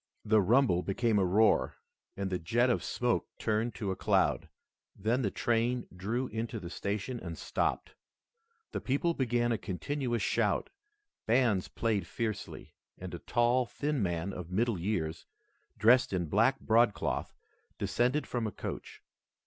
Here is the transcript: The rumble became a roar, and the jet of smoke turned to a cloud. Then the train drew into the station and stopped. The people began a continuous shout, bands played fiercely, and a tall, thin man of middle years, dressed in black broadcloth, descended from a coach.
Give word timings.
The 0.25 0.41
rumble 0.41 0.81
became 0.81 1.19
a 1.19 1.23
roar, 1.25 1.77
and 2.17 2.31
the 2.31 2.39
jet 2.39 2.71
of 2.71 2.83
smoke 2.83 3.27
turned 3.37 3.75
to 3.75 3.91
a 3.91 3.95
cloud. 3.95 4.49
Then 4.95 5.21
the 5.21 5.29
train 5.29 5.85
drew 5.95 6.25
into 6.29 6.59
the 6.59 6.71
station 6.71 7.19
and 7.19 7.37
stopped. 7.37 7.93
The 8.71 8.81
people 8.81 9.13
began 9.13 9.51
a 9.51 9.59
continuous 9.59 10.23
shout, 10.23 10.71
bands 11.27 11.67
played 11.67 12.07
fiercely, 12.07 12.73
and 12.97 13.13
a 13.13 13.19
tall, 13.19 13.67
thin 13.67 14.01
man 14.01 14.33
of 14.33 14.49
middle 14.49 14.79
years, 14.79 15.27
dressed 15.77 16.13
in 16.13 16.25
black 16.25 16.59
broadcloth, 16.59 17.35
descended 17.77 18.25
from 18.25 18.47
a 18.47 18.51
coach. 18.51 19.03